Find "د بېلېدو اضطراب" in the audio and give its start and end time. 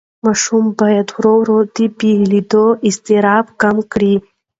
1.75-3.45